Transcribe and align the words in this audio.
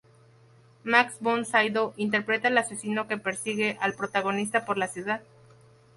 Max 0.83 1.17
von 1.19 1.45
Sydow 1.45 1.93
interpreta 1.95 2.47
al 2.47 2.57
asesino 2.57 3.07
que 3.07 3.19
persigue 3.19 3.77
al 3.81 3.93
protagonista 3.93 4.65
por 4.65 4.79
la 4.79 4.87
ciudad. 4.87 5.21